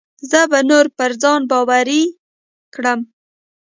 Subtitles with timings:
[0.29, 2.03] زه به نور پر ځان باوري
[2.73, 2.99] کړم.